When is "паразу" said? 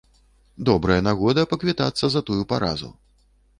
2.55-2.93